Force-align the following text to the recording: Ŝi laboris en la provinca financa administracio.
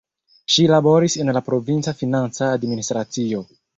Ŝi 0.53 0.63
laboris 0.71 1.17
en 1.23 1.31
la 1.39 1.43
provinca 1.49 1.93
financa 2.01 2.49
administracio. 2.57 3.45